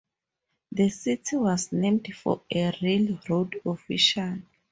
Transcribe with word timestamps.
The 0.71 0.89
city 0.89 1.35
was 1.35 1.71
named 1.71 2.11
for 2.15 2.41
a 2.51 2.73
railroad 2.81 3.61
official. 3.63 4.39